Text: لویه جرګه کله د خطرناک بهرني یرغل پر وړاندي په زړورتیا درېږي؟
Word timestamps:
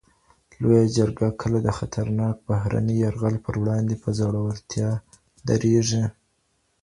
لویه 0.59 0.83
جرګه 0.97 1.27
کله 1.41 1.57
د 1.63 1.69
خطرناک 1.77 2.35
بهرني 2.47 2.95
یرغل 3.03 3.35
پر 3.45 3.55
وړاندي 3.61 3.95
په 4.03 4.09
زړورتیا 4.19 4.89
درېږي؟ 5.49 6.03